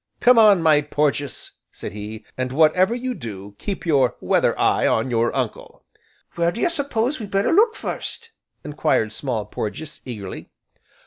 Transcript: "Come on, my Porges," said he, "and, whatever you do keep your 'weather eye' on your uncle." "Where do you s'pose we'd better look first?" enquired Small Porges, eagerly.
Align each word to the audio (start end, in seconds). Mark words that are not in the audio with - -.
"Come 0.19 0.39
on, 0.39 0.63
my 0.63 0.81
Porges," 0.81 1.51
said 1.71 1.91
he, 1.91 2.25
"and, 2.35 2.51
whatever 2.51 2.95
you 2.95 3.13
do 3.13 3.55
keep 3.59 3.85
your 3.85 4.15
'weather 4.19 4.59
eye' 4.59 4.87
on 4.87 5.11
your 5.11 5.31
uncle." 5.35 5.85
"Where 6.33 6.51
do 6.51 6.59
you 6.59 6.71
s'pose 6.71 7.19
we'd 7.19 7.29
better 7.29 7.51
look 7.53 7.75
first?" 7.75 8.31
enquired 8.63 9.13
Small 9.13 9.45
Porges, 9.45 10.01
eagerly. 10.03 10.49